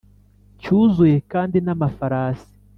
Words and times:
cyuzuye 0.61 1.17
kandi 1.31 1.55
n’amafarasi, 1.65 2.49